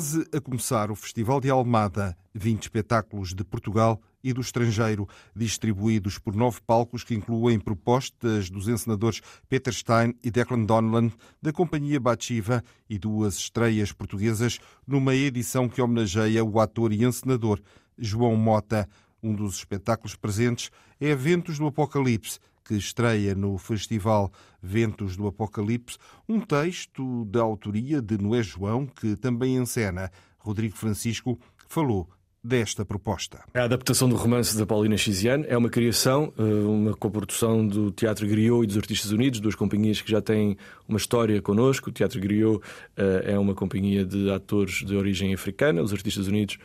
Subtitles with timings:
[0.00, 6.18] Quase a começar o Festival de Almada, 20 espetáculos de Portugal e do estrangeiro, distribuídos
[6.18, 12.00] por nove palcos que incluem propostas dos encenadores Peter Stein e Declan Donlan, da Companhia
[12.00, 17.60] Bachiva e duas estreias portuguesas, numa edição que homenageia o ator e encenador
[17.98, 18.88] João Mota.
[19.22, 24.30] Um dos espetáculos presentes é Ventos do Apocalipse, que estreia no Festival
[24.62, 25.98] Ventos do Apocalipse
[26.28, 30.10] um texto da autoria de Noé João, que também encena.
[30.38, 32.08] Rodrigo Francisco falou
[32.42, 33.40] desta proposta.
[33.52, 38.26] A adaptação do romance da Paulina Chiziane é uma criação, eh, uma coprodução do Teatro
[38.26, 40.56] Griot e dos Artistas Unidos, duas companhias que já têm
[40.88, 41.90] uma história connosco.
[41.90, 42.60] O Teatro Griot
[42.96, 46.58] eh, é uma companhia de atores de origem africana, os Artistas Unidos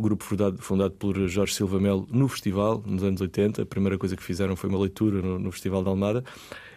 [0.00, 3.62] grupo fundado, fundado por Jorge Silva Melo no festival, nos anos 80.
[3.62, 6.24] A primeira coisa que fizeram foi uma leitura no, no Festival da Almada.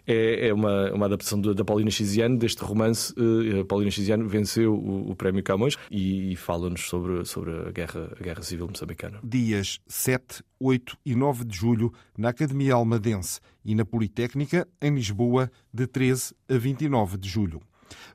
[0.06, 3.14] É, é uma, uma adaptação da Paulina Chiziane, deste romance.
[3.18, 7.72] Uh, a Paulina Chiziane venceu o, o Prémio Camões e, e fala-nos sobre, sobre a,
[7.72, 9.20] guerra, a Guerra Civil Moçambicana.
[9.24, 15.50] Dias 7, 8 e 9 de julho, na Academia Almadense e na Politécnica, em Lisboa,
[15.74, 17.62] de 13 a 29 de julho.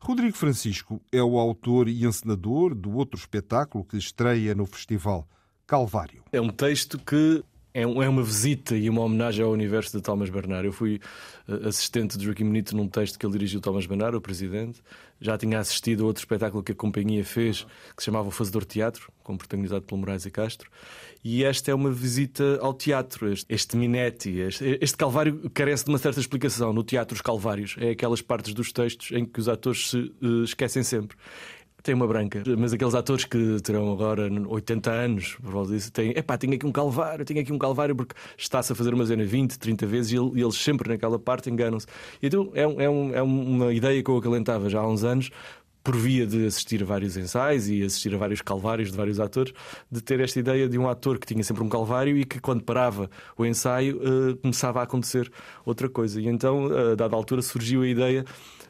[0.00, 5.28] Rodrigo Francisco é o autor e encenador do outro espetáculo que estreia no festival,
[5.66, 6.22] Calvário.
[6.32, 7.42] É um texto que
[7.74, 10.66] é, é uma visita e uma homenagem ao universo de Thomas Bernard.
[10.66, 11.00] Eu fui
[11.46, 14.82] eh, assistente de Joaquim Benito num texto que ele dirigiu, Thomas Bernard, o presidente.
[15.20, 18.64] Já tinha assistido a outro espetáculo que a companhia fez, que se chamava O Fazedor
[18.64, 20.70] Teatro, com protagonizado pelo Moraes e Castro.
[21.24, 23.32] E esta é uma visita ao teatro.
[23.32, 26.72] Este, este Minetti, este, este, Calvário carece de uma certa explicação.
[26.72, 30.44] No teatro, os Calvários é aquelas partes dos textos em que os atores se uh,
[30.44, 31.16] esquecem sempre
[31.88, 32.42] tem uma branca.
[32.58, 36.66] Mas aqueles atores que terão agora 80 anos, por volta disso, têm, epá, tenho aqui
[36.66, 40.12] um calvário, tenho aqui um calvário, porque está-se a fazer uma cena 20, 30 vezes
[40.12, 41.86] e eles sempre naquela parte enganam-se.
[42.22, 45.30] Então é, é, um, é uma ideia que eu acalentava já há uns anos,
[45.82, 49.52] por via de assistir a vários ensaios e assistir a vários calvários de vários atores,
[49.90, 52.62] de ter esta ideia de um ator que tinha sempre um calvário e que quando
[52.62, 55.30] parava o ensaio uh, começava a acontecer
[55.64, 56.20] outra coisa.
[56.20, 58.24] E então, a dada altura, surgiu a ideia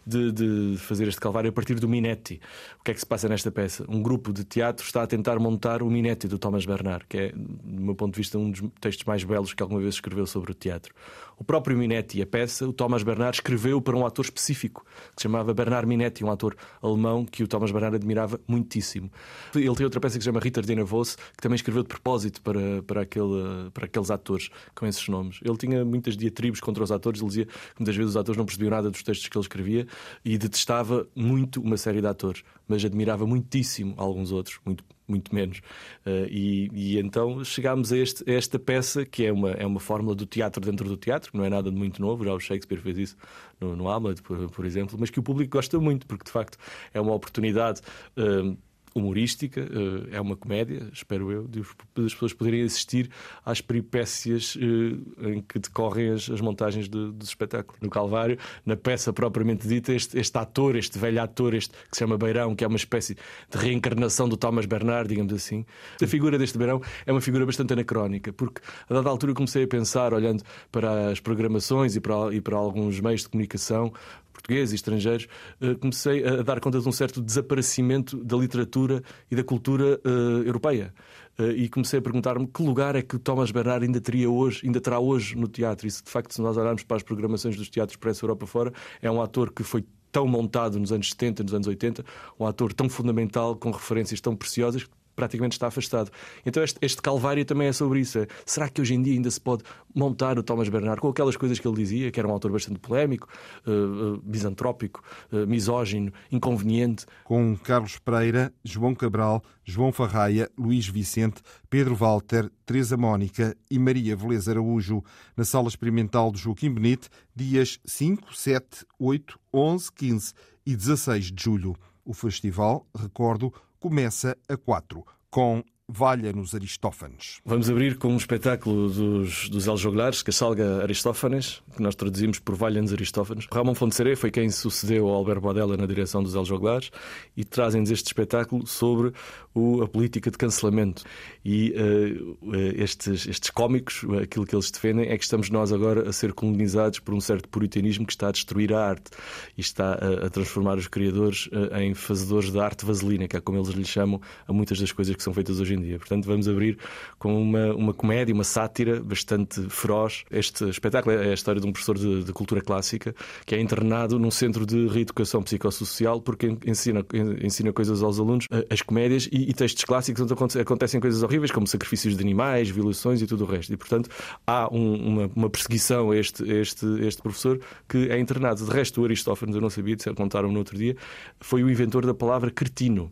[0.06, 2.40] de, de, fazer este calvário a partir do Minetti.
[2.80, 3.84] O que é que se passa nesta peça?
[3.88, 7.32] Um grupo de teatro está a tentar montar o Minetti do Thomas Bernard, que é,
[7.32, 10.52] do meu ponto de vista, um dos textos mais belos que alguma vez escreveu sobre
[10.52, 10.94] o teatro.
[11.38, 14.84] O próprio Minetti, a peça, o Thomas Bernard escreveu para um ator específico,
[15.14, 19.08] que se chamava Bernard Minetti, um ator alemão que o Thomas Bernard admirava muitíssimo.
[19.54, 22.42] Ele tem outra peça que se chama Ritter Dina Voss, que também escreveu de propósito
[22.42, 25.38] para, para, aquele, para aqueles atores com esses nomes.
[25.44, 28.44] Ele tinha muitas diatribes contra os atores, ele dizia que muitas vezes os atores não
[28.44, 29.86] percebiam nada dos textos que ele escrevia
[30.24, 35.58] e detestava muito uma série de atores, mas admirava muitíssimo alguns outros, muito, muito menos.
[36.06, 39.80] Uh, e, e, então chegámos a, este, a, esta peça, que é uma, é uma
[39.80, 42.80] fórmula do teatro dentro do teatro, não é nada de muito novo, já o Shakespeare
[42.80, 43.16] fez isso
[43.60, 46.58] no, no Hamlet, por, por exemplo, mas que o público gosta muito, porque de facto
[46.92, 47.80] é uma oportunidade.
[48.16, 48.56] Uh,
[48.98, 53.10] humorística, eh, é uma comédia, espero eu, de as pessoas poderem assistir
[53.44, 57.78] às peripécias eh, em que decorrem as, as montagens do, do espetáculo.
[57.80, 62.00] No Calvário, na peça propriamente dita, este, este, ator, este velho ator, este que se
[62.00, 65.64] chama Beirão, que é uma espécie de reencarnação do Thomas Bernard, digamos assim.
[66.02, 69.68] A figura deste Beirão é uma figura bastante anacrónica, porque a dada altura comecei a
[69.68, 73.92] pensar, olhando para as programações e para, e para alguns meios de comunicação,
[74.38, 75.26] portugueses e estrangeiros,
[75.60, 78.87] eh, comecei a dar conta de um certo desaparecimento da literatura
[79.30, 80.92] e da cultura uh, europeia.
[81.38, 84.80] Uh, e comecei a perguntar-me que lugar é que Thomas Bernard ainda teria hoje, ainda
[84.80, 85.86] terá hoje no teatro.
[85.86, 88.46] E se de facto, se nós olharmos para as programações dos teatros para essa Europa
[88.46, 92.04] fora, é um ator que foi tão montado nos anos 70, nos anos 80,
[92.40, 94.86] um ator tão fundamental, com referências tão preciosas,
[95.18, 96.12] praticamente está afastado.
[96.46, 98.24] Então este, este calvário também é sobre isso.
[98.46, 101.58] Será que hoje em dia ainda se pode montar o Thomas Bernard com aquelas coisas
[101.58, 103.28] que ele dizia, que era um autor bastante polémico,
[103.66, 107.04] uh, uh, misógino, inconveniente?
[107.24, 114.14] Com Carlos Pereira, João Cabral, João Farraia, Luís Vicente, Pedro Walter, Teresa Mónica e Maria
[114.14, 115.02] Veleza Araújo,
[115.36, 120.32] na Sala Experimental do Joaquim Benite, dias 5, 7, 8, 11, 15
[120.64, 121.76] e 16 de julho.
[122.08, 127.40] O festival, recordo, começa a 4, com Valha-nos Aristófanes.
[127.46, 132.38] Vamos abrir com um espetáculo dos, dos El Joglares, que salga Aristófanes, que nós traduzimos
[132.38, 133.46] por Valha-nos Aristófanes.
[133.50, 136.90] Ramon Fonseré foi quem sucedeu ao Alberto Bodella na direção dos El Joglares
[137.34, 139.14] e trazem-nos este espetáculo sobre
[139.54, 141.04] o, a política de cancelamento.
[141.42, 146.12] E uh, estes, estes cómicos, aquilo que eles defendem é que estamos nós agora a
[146.12, 149.10] ser colonizados por um certo puritanismo que está a destruir a arte
[149.56, 153.40] e está a, a transformar os criadores uh, em fazedores da arte vaselina, que é
[153.40, 155.98] como eles lhe chamam a muitas das coisas que são feitas hoje em dia.
[155.98, 156.78] Portanto, vamos abrir
[157.18, 160.24] com uma, uma comédia, uma sátira bastante feroz.
[160.30, 163.14] Este espetáculo é a história de um professor de, de cultura clássica
[163.44, 167.04] que é internado num centro de reeducação psicossocial porque ensina,
[167.42, 171.66] ensina coisas aos alunos, as comédias e, e textos clássicos onde acontecem coisas horríveis, como
[171.66, 173.72] sacrifícios de animais, violações e tudo o resto.
[173.72, 174.10] E, portanto,
[174.46, 178.64] há um, uma, uma, perseguição a este, este, este professor que é internado.
[178.64, 180.96] De resto, o Aristófanes, eu não sabia, contaram no outro dia,
[181.40, 183.10] foi o inventor da palavra cretino.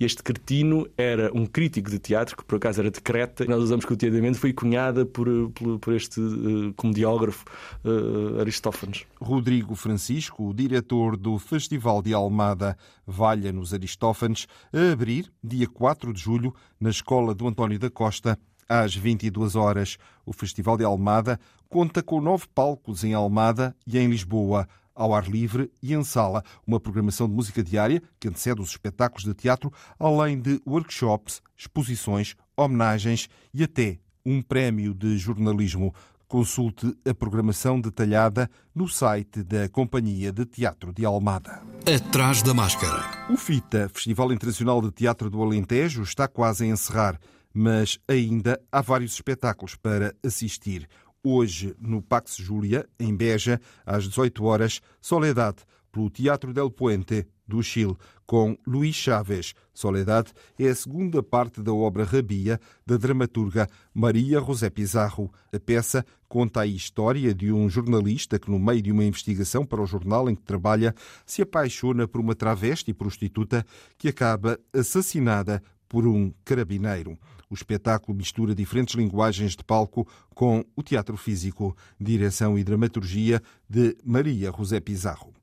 [0.00, 3.62] E este cretino era um crítico de teatro, que por acaso era de Creta, nós
[3.62, 7.44] usamos cotidianamente, foi cunhada por, por, por este uh, comediógrafo
[7.84, 9.04] uh, Aristófanes.
[9.20, 16.14] Rodrigo Francisco, o diretor do Festival de Almada Valha nos Aristófanes, a abrir, dia 4
[16.14, 19.98] de julho, na Escola do António da Costa, às 22 horas.
[20.24, 21.38] O Festival de Almada
[21.68, 26.42] conta com nove palcos em Almada e em Lisboa ao ar livre e em sala,
[26.66, 32.34] uma programação de música diária que antecede os espetáculos de teatro, além de workshops, exposições,
[32.56, 35.94] homenagens e até um prémio de jornalismo.
[36.28, 41.60] Consulte a programação detalhada no site da Companhia de Teatro de Almada.
[41.84, 43.28] Atrás da máscara.
[43.28, 47.18] O FITA, Festival Internacional de Teatro do Alentejo, está quase a encerrar,
[47.52, 50.88] mas ainda há vários espetáculos para assistir.
[51.22, 57.62] Hoje, no Pax Júlia, em Beja, às 18 horas, Soledade, pelo Teatro del Puente, do
[57.62, 59.54] Chile, com Luís Chaves.
[59.74, 65.30] Soledade é a segunda parte da obra Rabia, da dramaturga Maria José Pizarro.
[65.52, 69.82] A peça conta a história de um jornalista que, no meio de uma investigação para
[69.82, 70.94] o jornal em que trabalha,
[71.26, 73.66] se apaixona por uma travesti prostituta
[73.98, 77.18] que acaba assassinada por um carabineiro.
[77.50, 83.96] O espetáculo mistura diferentes linguagens de palco com o teatro físico, direção e dramaturgia de
[84.04, 85.34] Maria José Pizarro.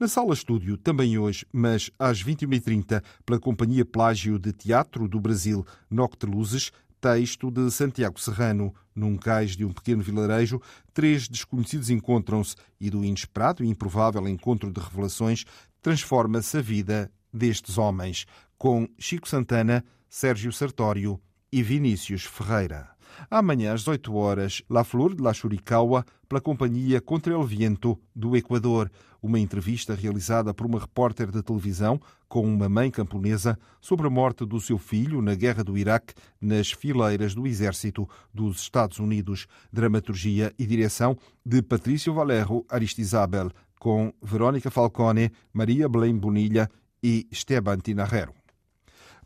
[0.00, 5.64] Na sala estúdio, também hoje, mas às 21h30, pela Companhia Plágio de Teatro do Brasil,
[5.90, 8.74] Nocteluzes, texto de Santiago Serrano.
[8.94, 10.62] Num cais de um pequeno vilarejo,
[10.94, 15.44] três desconhecidos encontram-se e do inesperado e improvável encontro de revelações
[15.82, 21.20] transforma-se a vida destes homens, com Chico Santana, Sérgio Sartório
[21.52, 22.90] e Vinícius Ferreira.
[23.30, 28.36] Amanhã às 18 horas, La Flor de la Churicaua, pela companhia Contra el Viento do
[28.36, 28.90] Equador,
[29.22, 34.46] uma entrevista realizada por uma repórter de televisão com uma mãe camponesa sobre a morte
[34.46, 39.46] do seu filho na guerra do Iraque nas fileiras do exército dos Estados Unidos.
[39.72, 46.70] Dramaturgia e direção de Patrício Valerro Aristizabel, com Verónica Falcone, Maria Belém Bonilha
[47.02, 48.39] e Esteban Tinarrero.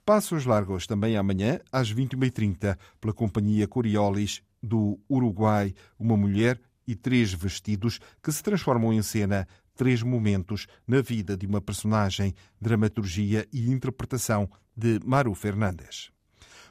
[0.05, 7.33] Passos Largos também amanhã, às 21h30, pela companhia Coriolis do Uruguai, uma mulher e três
[7.33, 13.71] vestidos que se transformam em cena três momentos na vida de uma personagem, dramaturgia e
[13.71, 14.47] interpretação
[14.77, 16.11] de Maru Fernandes.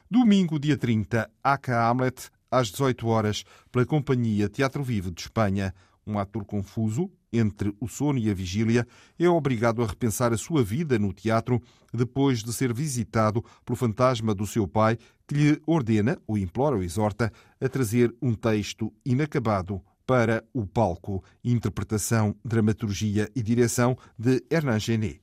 [0.08, 5.74] Domingo, dia 30, Aca Hamlet, às 18 horas, pela companhia Teatro Vivo de Espanha,
[6.06, 8.86] um ator confuso, entre o sono e a vigília,
[9.18, 11.60] é obrigado a repensar a sua vida no teatro
[11.92, 14.96] depois de ser visitado pelo fantasma do seu pai,
[15.26, 21.24] que lhe ordena, ou implora ou exorta, a trazer um texto inacabado para o palco.
[21.42, 25.20] Interpretação, dramaturgia e direção de Hernan Genet.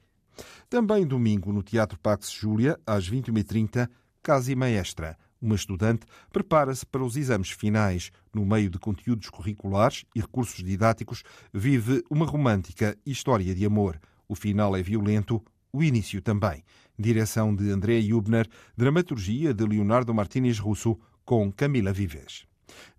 [0.70, 3.88] Também domingo no Teatro Pax Júlia, às 21h30,
[4.24, 8.12] Casa e Maestra uma estudante prepara-se para os exames finais.
[8.34, 14.00] No meio de conteúdos curriculares e recursos didáticos, vive uma romântica história de amor.
[14.28, 15.44] O final é violento,
[15.74, 16.64] o início também.
[16.98, 22.46] Direção de André Hubner, dramaturgia de Leonardo Martínez Russo, com Camila Vives.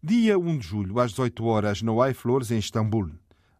[0.02, 3.10] Dia 1 de julho, às 18 horas, no High Flores, em Istambul.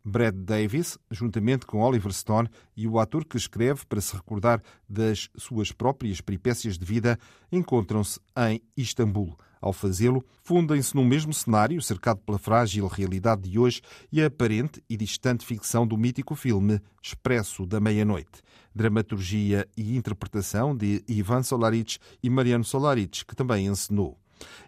[0.05, 5.29] Brad Davis, juntamente com Oliver Stone e o ator que escreve para se recordar das
[5.37, 7.19] suas próprias peripécias de vida,
[7.51, 9.37] encontram-se em Istambul.
[9.61, 13.81] Ao fazê-lo, fundem-se no mesmo cenário, cercado pela frágil realidade de hoje
[14.11, 18.43] e a aparente e distante ficção do mítico filme Expresso da Meia-Noite.
[18.75, 24.19] Dramaturgia e interpretação de Ivan Solaric e Mariano Solaric, que também encenou.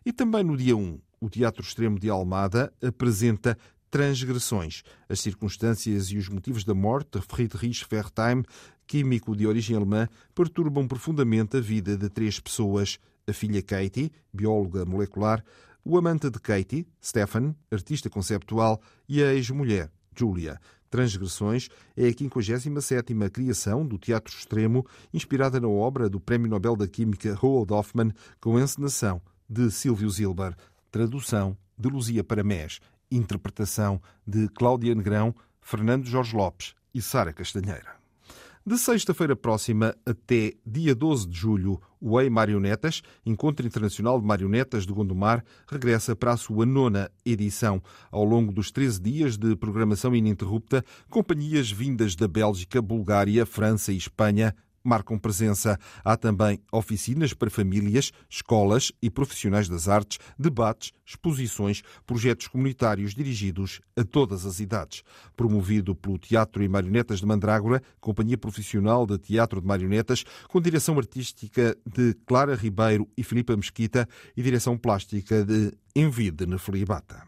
[0.07, 3.59] E também no dia 1, o Teatro Extremo de Almada apresenta
[3.95, 4.83] transgressões.
[5.09, 8.43] As circunstâncias e os motivos da morte de Friedrich Wertheim,
[8.89, 14.85] químico de origem alemã, perturbam profundamente a vida de três pessoas: a filha Katie, bióloga
[14.85, 15.45] molecular,
[15.85, 20.59] o amante de Katie, Stefan, artista conceptual, e a ex-mulher, Julia.
[20.91, 26.89] Transgressões é a 57ª criação do teatro extremo, inspirada na obra do Prémio Nobel da
[26.89, 30.57] Química Roald Hoffmann, com encenação de Silvio Zilber,
[30.91, 32.81] tradução de Luzia Paramés,
[33.17, 37.95] interpretação de Cláudia Negrão, Fernando Jorge Lopes e Sara Castanheira.
[38.67, 44.87] De sexta-feira próxima até dia 12 de julho, o EI Marionetas, Encontro Internacional de Marionetas
[44.87, 47.83] de Gondomar, regressa para a sua nona edição.
[48.11, 53.99] Ao longo dos 13 dias de programação ininterrupta, companhias vindas da Bélgica, Bulgária, França e
[53.99, 55.79] Espanha marcam presença.
[56.05, 63.81] Há também oficinas para famílias, escolas e profissionais das artes, debates, exposições, projetos comunitários dirigidos
[63.97, 65.03] a todas as idades.
[65.35, 70.99] Promovido pelo Teatro e Marionetas de Mandrágora, companhia profissional de teatro de marionetas, com direção
[70.99, 77.23] artística de Clara Ribeiro e Filipa Mesquita e direção plástica de Envide Nefelibata.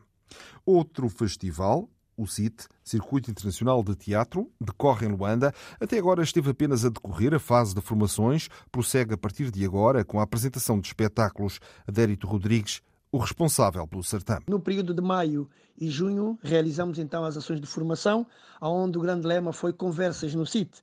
[0.65, 5.53] Outro festival, o CIT, Circuito Internacional de Teatro, decorre em Luanda.
[5.81, 8.49] Até agora esteve apenas a decorrer a fase de formações.
[8.73, 11.61] Prossegue a partir de agora com a apresentação de espetáculos.
[11.87, 12.81] Adérito Rodrigues,
[13.13, 14.45] o responsável pelo certame.
[14.49, 18.27] No período de maio e junho, realizamos então as ações de formação,
[18.61, 20.83] onde o grande lema foi Conversas no CIT.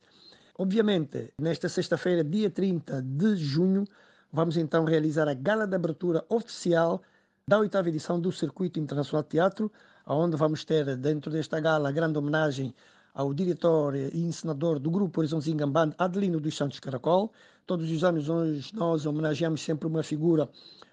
[0.58, 3.86] Obviamente, nesta sexta-feira, dia 30 de junho,
[4.32, 7.02] vamos então realizar a gala de abertura oficial
[7.48, 9.72] da oitava edição do Circuito Internacional de Teatro,
[10.06, 12.74] onde vamos ter dentro desta gala grande homenagem
[13.14, 17.32] ao diretor e encenador do grupo Horizon Zingamband, Adelino dos Santos Caracol.
[17.66, 18.28] Todos os anos
[18.74, 20.50] nós homenageamos sempre uma figura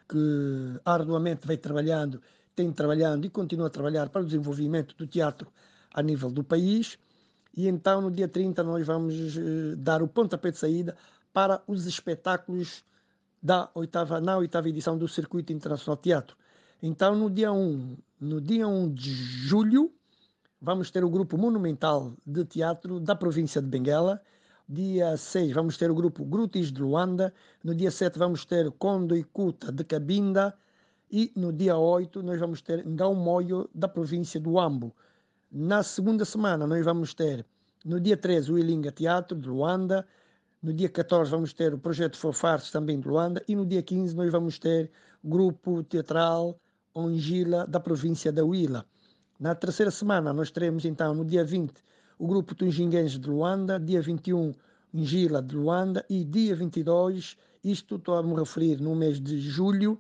[0.09, 2.21] que arduamente vem trabalhando,
[2.55, 5.51] tem trabalhando e continua a trabalhar para o desenvolvimento do teatro
[5.95, 6.99] a nível do país.
[7.57, 10.97] E então, no dia 30, nós vamos eh, dar o pontapé de saída
[11.33, 12.85] para os espetáculos
[13.43, 16.37] da oitava, na oitava edição do Circuito Internacional de Teatro.
[16.83, 19.93] Então, no dia 1, no dia 1 de julho,
[20.59, 24.19] vamos ter o grupo monumental de teatro da província de Benguela.
[24.67, 27.35] Dia 6, vamos ter o grupo Grutis de Luanda.
[27.63, 30.57] No dia 7, vamos ter Condo e Cuta de Cabinda.
[31.11, 34.97] E no dia 8, nós vamos ter Ngao Moio da província do Ambo.
[35.53, 37.45] Na segunda semana, nós vamos ter,
[37.85, 40.07] no dia 13, o Ilinga Teatro de Luanda.
[40.63, 44.15] No dia 14 vamos ter o Projeto Fofartes também de Luanda e no dia 15
[44.15, 44.91] nós vamos ter
[45.23, 46.59] grupo teatral
[47.05, 48.85] Ongila, da província da Huila.
[49.39, 51.73] Na terceira semana, nós teremos então, no dia 20,
[52.19, 54.55] o grupo Tunjinguense de Luanda, dia 21,
[54.95, 59.99] Ongila de Luanda e dia 22, isto estou a me referir no mês de julho,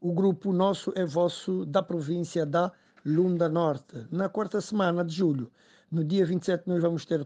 [0.00, 2.72] o grupo nosso é vosso da província da
[3.04, 4.06] Lunda Norte.
[4.10, 5.50] Na quarta semana de julho,
[5.90, 7.24] no dia 27, nós vamos ter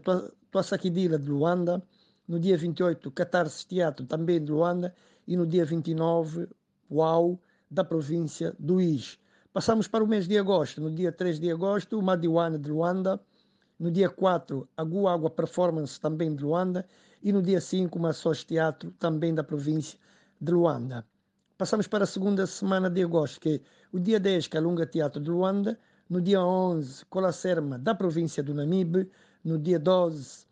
[0.51, 1.83] Tuasaquidila de Luanda,
[2.27, 4.93] no dia 28, Catarse Teatro, também de Luanda,
[5.27, 6.47] e no dia 29,
[6.91, 7.39] Uau,
[7.71, 9.17] da província do Is.
[9.53, 10.81] Passamos para o mês de agosto.
[10.81, 13.19] No dia 3 de agosto, o Madiwana de Luanda.
[13.79, 16.85] No dia 4, a Guagua Performance, também de Luanda.
[17.23, 19.97] E no dia 5, o Maçós Teatro, também da província
[20.39, 21.05] de Luanda.
[21.57, 23.61] Passamos para a segunda semana de agosto, que é
[23.91, 25.79] o dia 10, Calunga Teatro de Luanda.
[26.09, 29.09] No dia 11, Colacerma, da província do Namibe.
[29.43, 30.45] No dia 12,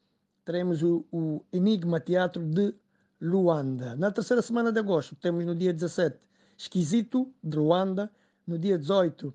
[0.46, 2.74] teremos o, o Enigma Teatro de
[3.22, 3.96] Luanda.
[3.96, 6.18] Na terceira semana de agosto, temos no dia 17,
[6.60, 8.12] Esquisito, de Luanda,
[8.46, 9.34] no dia 18,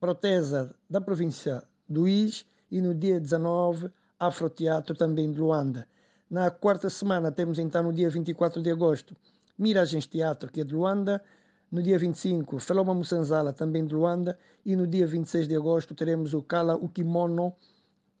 [0.00, 5.86] Protesa, da província do Is, e no dia 19, Afroteatro, também de Luanda.
[6.28, 9.16] Na quarta semana temos então no dia 24 de agosto,
[9.56, 11.22] Miragens Teatro, que é de Luanda,
[11.70, 16.34] no dia 25, Feloma Mussanzala, também de Luanda, e no dia 26 de agosto teremos
[16.34, 17.54] o Kala Ukimono,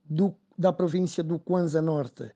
[0.04, 2.30] do, da província do Kwanza Norte.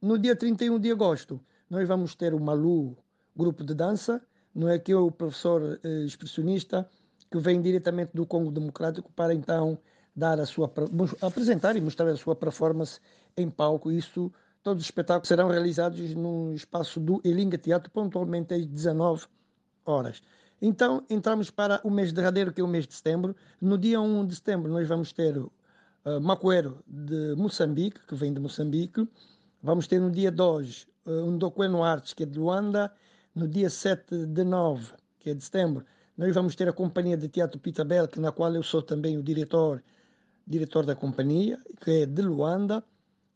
[0.00, 2.96] No dia 31 de agosto, nós vamos ter o Malu,
[3.36, 4.22] grupo de dança,
[4.54, 6.88] não é que o professor eh, expressionista
[7.30, 9.78] que vem diretamente do Congo Democrático para então
[10.14, 10.72] dar a sua
[11.20, 13.00] apresentar e mostrar a sua performance
[13.36, 13.90] em palco.
[13.90, 14.30] Isso
[14.62, 19.26] todos os espetáculos serão realizados no espaço do Elinga Teatro pontualmente às 19
[19.84, 20.22] horas.
[20.62, 23.34] Então, entramos para o mês derradeiro, que é o mês de setembro.
[23.60, 25.50] No dia 1 de setembro, nós vamos ter uh,
[26.86, 29.06] de Moçambique, que vem de Moçambique.
[29.62, 32.90] Vamos ter no dia 2 uh, um Doqueno Artes, que é de Luanda
[33.34, 35.84] no dia 7 de 9, que é de setembro,
[36.16, 39.82] nós vamos ter a companhia de teatro Pitabel, na qual eu sou também o diretor,
[40.46, 42.84] diretor da companhia, que é de Luanda.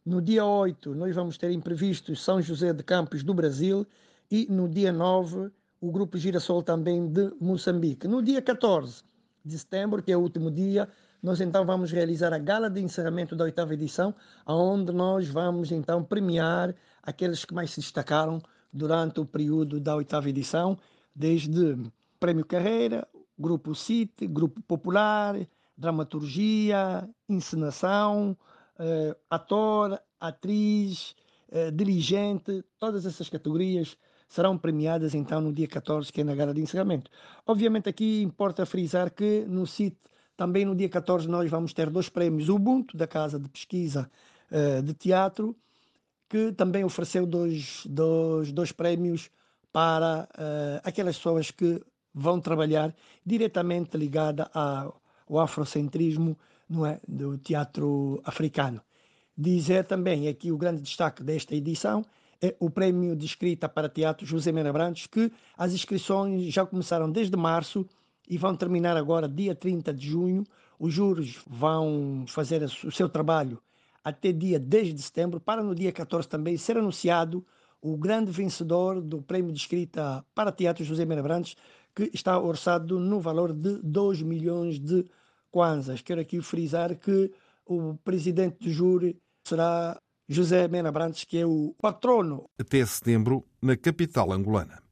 [0.06, 3.84] No dia 8, nós vamos ter imprevistos São José de Campos do Brasil
[4.30, 5.50] e no dia 9,
[5.80, 8.06] o Grupo Girassol também de Moçambique.
[8.06, 9.02] No dia 14
[9.44, 10.88] de setembro, que é o último dia,
[11.20, 14.14] nós então vamos realizar a gala de encerramento da oitava edição,
[14.46, 18.40] onde nós vamos então premiar aqueles que mais se destacaram
[18.72, 20.78] durante o período da oitava edição,
[21.14, 21.76] desde
[22.20, 23.06] Prémio Carreira,
[23.38, 25.36] Grupo CIT, Grupo Popular,
[25.76, 28.36] Dramaturgia, Encenação,
[28.78, 31.14] uh, Ator, Atriz,
[31.50, 33.96] uh, Dirigente, todas essas categorias
[34.28, 37.10] serão premiadas então no dia 14, que é na gala de encerramento.
[37.46, 39.96] Obviamente aqui importa frisar que no CIT,
[40.36, 44.10] também no dia 14, nós vamos ter dois prémios Ubuntu, da Casa de Pesquisa
[44.50, 45.56] uh, de Teatro,
[46.28, 49.30] que também ofereceu dois, dois, dois prémios
[49.72, 51.80] para uh, aquelas pessoas que
[52.12, 52.94] vão trabalhar
[53.24, 56.36] diretamente ligada ao afrocentrismo
[56.68, 58.82] não é, do teatro africano.
[59.36, 62.04] Dizer também aqui o grande destaque desta edição
[62.42, 67.10] é o Prémio de Escrita para Teatro José Mena Brandes, que as inscrições já começaram
[67.10, 67.86] desde março
[68.28, 70.44] e vão terminar agora dia 30 de junho.
[70.78, 73.60] Os juros vão fazer o seu trabalho
[74.08, 77.44] até dia 10 de setembro, para no dia 14 também ser anunciado
[77.80, 81.54] o grande vencedor do Prémio de Escrita para Teatro José Mena Brandes,
[81.94, 85.04] que está orçado no valor de 2 milhões de
[85.50, 86.00] kwanzas.
[86.00, 87.30] Quero aqui frisar que
[87.66, 92.48] o presidente do júri será José Mena Brandes, que é o patrono.
[92.58, 94.87] Até setembro, na capital angolana.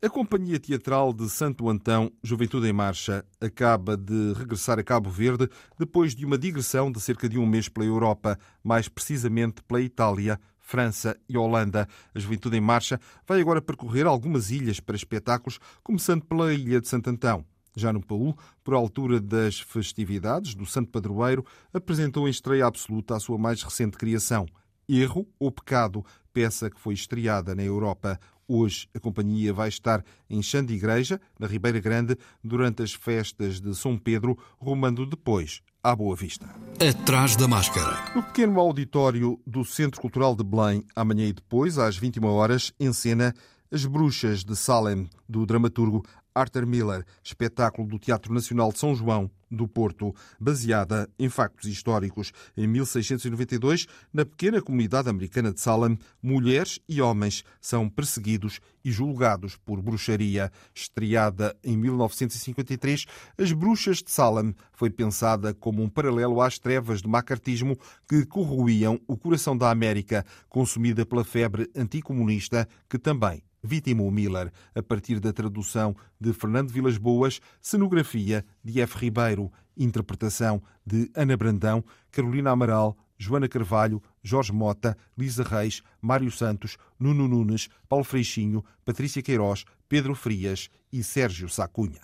[0.00, 5.48] A Companhia Teatral de Santo Antão, Juventude em Marcha, acaba de regressar a Cabo Verde
[5.76, 10.38] depois de uma digressão de cerca de um mês pela Europa, mais precisamente pela Itália,
[10.60, 11.88] França e Holanda.
[12.14, 16.86] A Juventude em Marcha vai agora percorrer algumas ilhas para espetáculos, começando pela Ilha de
[16.86, 17.44] Santo Antão.
[17.74, 23.20] Já no Paul, por altura das festividades do Santo Padroeiro, apresentou em estreia absoluta a
[23.20, 24.46] sua mais recente criação,
[24.88, 28.18] Erro ou Pecado, peça que foi estreada na Europa.
[28.50, 33.60] Hoje a companhia vai estar em Chã de Igreja, na Ribeira Grande, durante as festas
[33.60, 36.48] de São Pedro, rumando depois à Boa Vista.
[36.80, 38.10] Atrás da máscara.
[38.14, 42.90] No pequeno auditório do Centro Cultural de Belém, amanhã e depois, às 21 horas, em
[42.90, 43.34] cena
[43.70, 46.02] As Bruxas de Salem, do dramaturgo
[46.38, 52.32] Arthur Miller, espetáculo do Teatro Nacional de São João, do Porto, baseada em factos históricos.
[52.56, 59.56] Em 1692, na pequena comunidade americana de Salem, mulheres e homens são perseguidos e julgados
[59.56, 60.52] por bruxaria.
[60.74, 67.08] Estreada em 1953, As Bruxas de Salem foi pensada como um paralelo às trevas do
[67.08, 67.76] macartismo
[68.08, 74.82] que corroíam o coração da América, consumida pela febre anticomunista que também vitimou Miller, a
[74.82, 78.98] partir da tradução de Fernando Vilas Boas, cenografia de F.
[78.98, 86.76] Ribeiro, interpretação de Ana Brandão, Carolina Amaral, Joana Carvalho, Jorge Mota, Lisa Reis, Mário Santos,
[86.98, 92.00] Nuno Nunes, Paulo Freixinho, Patrícia Queiroz, Pedro Frias e Sérgio Sacunha.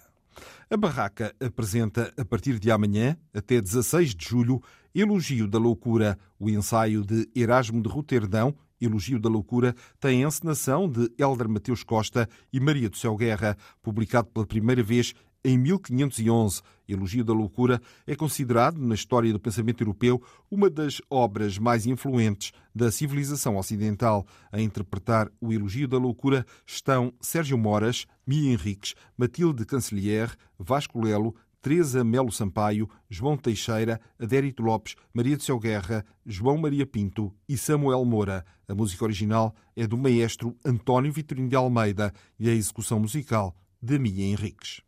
[0.69, 4.61] A Barraca apresenta, a partir de amanhã, até 16 de julho,
[4.93, 10.89] Elogio da Loucura, o ensaio de Erasmo de Roterdão, Elogio da Loucura tem a encenação
[10.89, 16.63] de Hélder Mateus Costa e Maria do Céu Guerra, publicado pela primeira vez em 1511.
[16.89, 22.53] Elogio da Loucura é considerado, na história do pensamento europeu, uma das obras mais influentes
[22.75, 24.27] da civilização ocidental.
[24.51, 31.35] A interpretar o Elogio da Loucura estão Sérgio Moras, Mia Henriques, Matilde Cancelier, Vasco Lelo,
[31.65, 37.57] Teresa Melo Sampaio, João Teixeira, Adérito Lopes, Maria de Céu Guerra, João Maria Pinto e
[37.57, 38.45] Samuel Moura.
[38.69, 43.99] A música original é do maestro António Vitorino de Almeida e a execução musical de
[43.99, 44.83] Mia Henriques.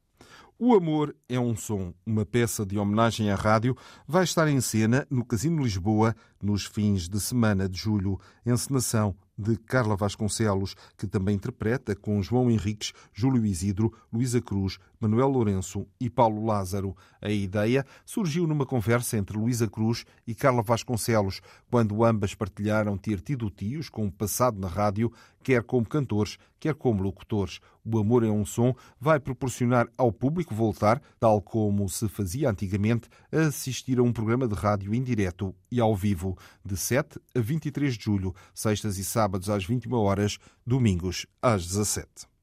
[0.58, 3.74] O Amor é um som, uma peça de homenagem à rádio,
[4.06, 8.18] vai estar em cena no Casino Lisboa nos fins de semana de julho.
[8.44, 15.28] Encenação de Carla Vasconcelos, que também interpreta com João Henriques, Júlio Isidro, Luísa Cruz, Manuel
[15.28, 16.96] Lourenço e Paulo Lázaro.
[17.20, 23.20] A ideia surgiu numa conversa entre Luísa Cruz e Carla Vasconcelos, quando ambas partilharam ter
[23.20, 27.60] tido tios com passado na rádio, quer como cantores, quer como locutores.
[27.84, 33.08] O Amor é um Som vai proporcionar ao público voltar, tal como se fazia antigamente,
[33.32, 37.40] a assistir a um programa de rádio em direto e ao vivo, de 7 a
[37.40, 42.35] 23 de julho, sextas e sábados às 21 horas, domingos às 17.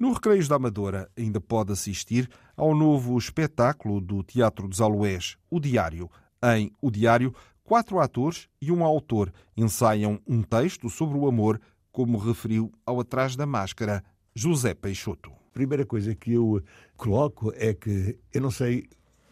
[0.00, 5.60] No Recreios da Amadora ainda pode assistir ao novo espetáculo do Teatro dos Aloés, O
[5.60, 6.10] Diário.
[6.42, 11.60] Em O Diário, quatro atores e um autor ensaiam um texto sobre o amor,
[11.92, 14.02] como referiu ao Atrás da Máscara
[14.34, 15.32] José Peixoto.
[15.32, 16.62] A primeira coisa que eu
[16.96, 18.88] coloco é que eu não sei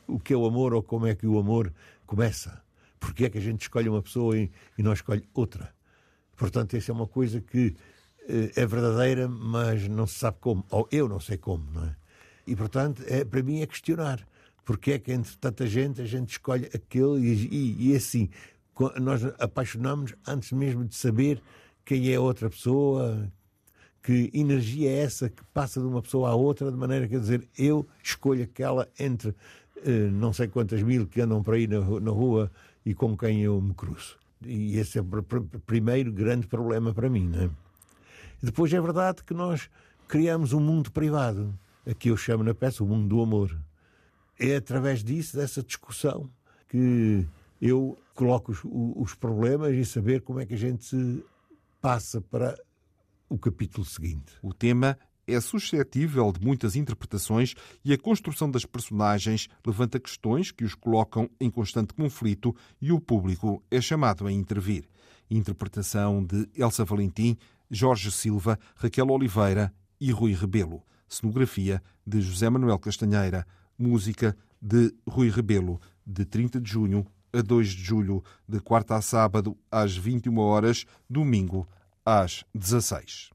[0.06, 1.72] o que é o amor ou como é que o amor
[2.04, 2.62] começa.
[3.00, 5.74] Porque é que a gente escolhe uma pessoa e, e não escolhe outra?
[6.36, 7.74] Portanto, essa é uma coisa que
[8.28, 11.96] é verdadeira, mas não se sabe como, ou eu não sei como, não é?
[12.46, 14.26] E, portanto, é, para mim é questionar
[14.68, 18.28] porque é que entre tanta gente a gente escolhe aquele e, e, e assim,
[19.00, 21.40] nós apaixonamos antes mesmo de saber
[21.86, 23.32] quem é outra pessoa,
[24.02, 27.48] que energia é essa que passa de uma pessoa à outra, de maneira que, dizer,
[27.56, 29.34] eu escolho aquela entre
[29.86, 32.52] eh, não sei quantas mil que andam por aí na, na rua
[32.84, 34.18] e com quem eu me cruzo.
[34.44, 35.06] E esse é o
[35.64, 37.26] primeiro grande problema para mim.
[37.26, 37.50] Não é?
[38.42, 39.68] Depois é verdade que nós
[40.06, 43.56] criamos um mundo privado, aqui eu chamo na peça o mundo do amor.
[44.38, 46.30] É através disso, dessa discussão,
[46.68, 47.26] que
[47.60, 51.24] eu coloco os, os problemas e saber como é que a gente
[51.80, 52.56] passa para
[53.28, 54.32] o capítulo seguinte.
[54.42, 60.64] O tema é suscetível de muitas interpretações e a construção das personagens levanta questões que
[60.64, 64.88] os colocam em constante conflito e o público é chamado a intervir.
[65.30, 67.36] Interpretação de Elsa Valentim,
[67.70, 70.82] Jorge Silva, Raquel Oliveira e Rui Rebelo.
[71.08, 73.46] Cenografia de José Manuel Castanheira.
[73.78, 79.02] Música de Rui Rebelo, de 30 de junho a 2 de julho, de quarta a
[79.02, 81.68] sábado, às 21 horas, domingo,
[82.04, 83.30] às 16.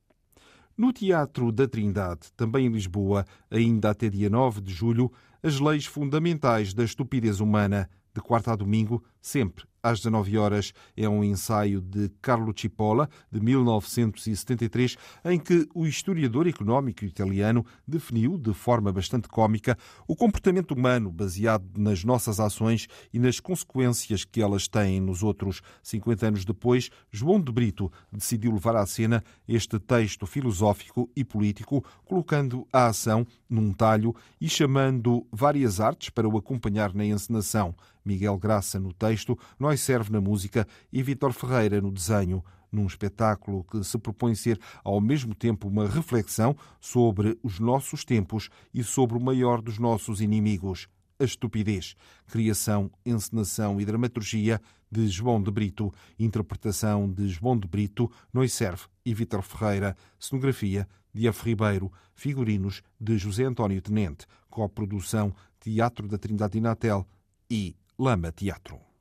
[0.75, 5.85] No Teatro da Trindade, também em Lisboa, ainda até dia 9 de julho, as leis
[5.85, 11.81] fundamentais da estupidez humana, de quarta a domingo, sempre às 19 horas, é um ensaio
[11.81, 19.27] de Carlo Cipolla, de 1973, em que o historiador económico italiano definiu, de forma bastante
[19.27, 25.21] cômica, o comportamento humano baseado nas nossas ações e nas consequências que elas têm nos
[25.21, 25.62] outros.
[25.83, 31.83] 50 anos depois, João de Brito decidiu levar à cena este texto filosófico e político,
[32.05, 37.75] colocando a ação num talho e chamando várias artes para o acompanhar na encenação.
[38.05, 39.12] Miguel Graça no texto,
[39.60, 44.60] Nós Serve na música e Vítor Ferreira no desenho, num espetáculo que se propõe ser
[44.84, 50.21] ao mesmo tempo uma reflexão sobre os nossos tempos e sobre o maior dos nossos
[50.21, 50.88] inimigos,
[51.19, 51.95] a estupidez.
[52.28, 54.60] Criação, encenação e dramaturgia
[54.91, 60.88] de João de Brito, interpretação de João de Brito, Nós Serve e Vítor Ferreira, cenografia
[61.13, 61.49] de F.
[61.49, 67.08] Ribeiro, figurinos de José António Tenente, coprodução Teatro da Trindade Natel
[67.49, 68.92] e Lama Teatro.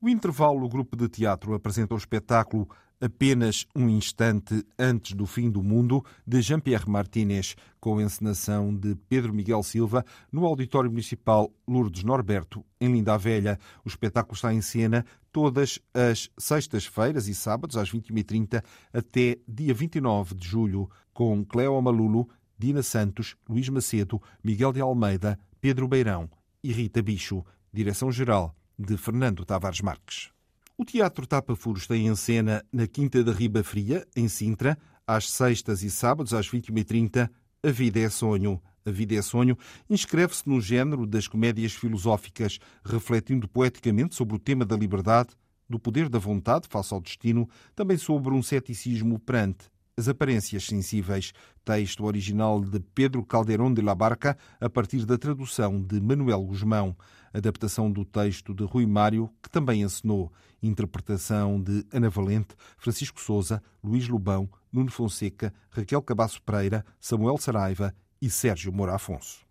[0.00, 2.68] O intervalo, o grupo de teatro apresenta o espetáculo
[3.00, 9.32] Apenas um instante antes do fim do mundo, de Jean-Pierre Martínez, com encenação de Pedro
[9.32, 13.56] Miguel Silva, no Auditório Municipal Lourdes Norberto, em Linda a Velha.
[13.84, 20.34] O espetáculo está em cena todas as sextas-feiras e sábados, às 21h30, até dia 29
[20.34, 26.28] de julho, com Cleo Malulo, Dina Santos, Luís Macedo, Miguel de Almeida, Pedro Beirão
[26.64, 27.44] e Rita Bicho.
[27.72, 30.30] Direção-geral de Fernando Tavares Marques.
[30.76, 35.28] O Teatro Tapa Furos tem em cena na Quinta da Riba Fria, em Sintra, às
[35.28, 37.28] sextas e sábados, às 21h30,
[37.62, 38.62] A Vida é Sonho.
[38.86, 39.58] A Vida é Sonho
[39.90, 45.30] inscreve-se no género das comédias filosóficas, refletindo poeticamente sobre o tema da liberdade,
[45.68, 51.32] do poder da vontade face ao destino, também sobre um ceticismo perante as aparências sensíveis.
[51.64, 56.96] Texto original de Pedro Calderón de la Barca, a partir da tradução de Manuel Guzmão.
[57.32, 60.32] Adaptação do texto de Rui Mário, que também ensinou.
[60.62, 67.94] Interpretação de Ana Valente, Francisco Souza, Luís Lobão, Nuno Fonseca, Raquel Cabasso Pereira, Samuel Saraiva
[68.20, 69.47] e Sérgio Moura Afonso.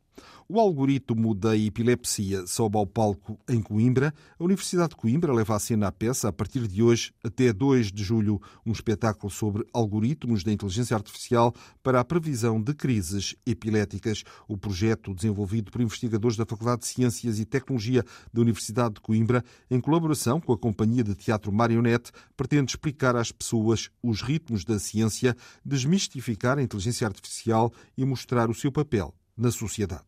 [0.50, 4.14] O algoritmo da epilepsia sobe ao palco em Coimbra.
[4.40, 7.92] A Universidade de Coimbra leva a cena a peça a partir de hoje até 2
[7.92, 11.54] de julho, um espetáculo sobre algoritmos da inteligência artificial
[11.84, 14.24] para a previsão de crises epiléticas.
[14.48, 19.44] O projeto, desenvolvido por investigadores da Faculdade de Ciências e Tecnologia da Universidade de Coimbra,
[19.70, 24.80] em colaboração com a Companhia de Teatro Marionete, pretende explicar às pessoas os ritmos da
[24.80, 30.06] ciência, desmistificar a inteligência artificial e mostrar o seu papel na sociedade.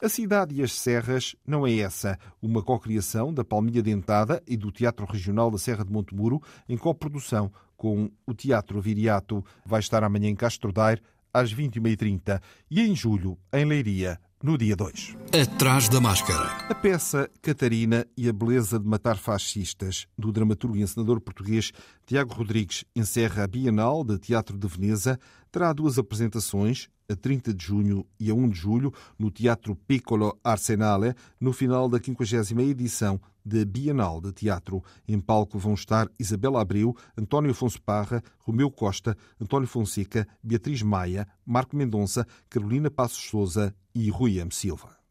[0.00, 4.72] A Cidade e as Serras não é essa, uma cocriação da Palminha Dentada e do
[4.72, 9.44] Teatro Regional da Serra de Montemuro, em coprodução com o Teatro Viriato.
[9.64, 11.00] Vai estar amanhã em Castro Daire,
[11.32, 15.16] às 21h30 e em julho, em Leiria, no dia 2.
[15.40, 16.48] Atrás da máscara.
[16.68, 21.72] A peça Catarina e a beleza de matar fascistas, do dramaturgo e encenador português
[22.06, 25.18] Tiago Rodrigues, encerra a Bienal de Teatro de Veneza,
[25.50, 30.38] terá duas apresentações, a 30 de junho e a 1 de julho, no Teatro Piccolo
[30.42, 34.82] Arsenale, no final da 50 edição da Bienal de Teatro.
[35.06, 41.26] Em palco vão estar Isabela Abreu, António Afonso Parra, Romeu Costa, António Fonseca, Beatriz Maia,
[41.44, 44.50] Marco Mendonça, Carolina Passos Souza e Rui M.
[44.52, 45.02] Silva.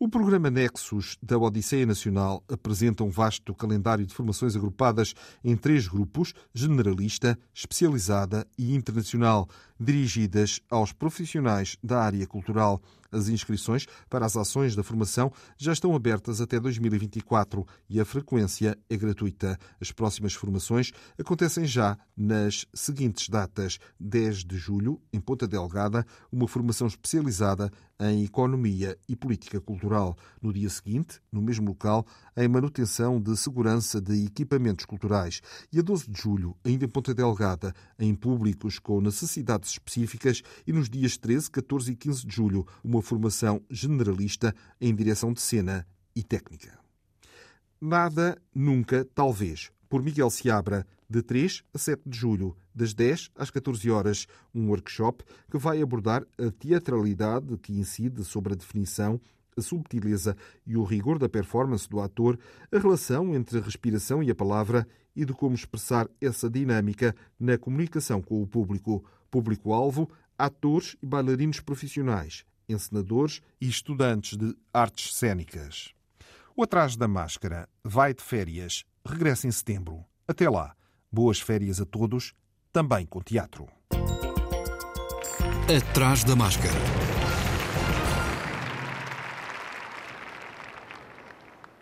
[0.00, 5.88] O programa Nexus da Odisseia Nacional apresenta um vasto calendário de formações agrupadas em três
[5.88, 9.48] grupos: generalista, especializada e internacional.
[9.78, 12.80] Dirigidas aos profissionais da área cultural.
[13.10, 18.76] As inscrições para as ações da formação já estão abertas até 2024 e a frequência
[18.88, 19.58] é gratuita.
[19.80, 26.46] As próximas formações acontecem já nas seguintes datas: 10 de julho, em Ponta Delgada, uma
[26.46, 30.16] formação especializada em Economia e Política Cultural.
[30.40, 35.40] No dia seguinte, no mesmo local, em manutenção de segurança de equipamentos culturais.
[35.72, 40.42] E a 12 de julho, ainda em Ponta Delgada, em públicos com necessidades específicas.
[40.66, 45.40] E nos dias 13, 14 e 15 de julho, uma formação generalista em direção de
[45.40, 46.78] cena e técnica.
[47.80, 49.70] Nada, nunca, talvez.
[49.88, 54.68] Por Miguel Seabra, de 3 a 7 de julho, das 10 às 14 horas, um
[54.68, 59.20] workshop que vai abordar a teatralidade que incide sobre a definição,
[59.56, 62.38] a subtileza e o rigor da performance do ator,
[62.70, 67.58] a relação entre a respiração e a palavra e de como expressar essa dinâmica na
[67.58, 69.04] comunicação com o público.
[69.30, 75.92] Público-alvo, atores e bailarinos profissionais, encenadores e estudantes de artes cênicas.
[76.56, 80.04] O Atrás da Máscara vai de férias, regressa em setembro.
[80.26, 80.74] Até lá,
[81.10, 82.34] boas férias a todos,
[82.72, 83.66] também com teatro.
[85.68, 87.17] Atrás da Máscara.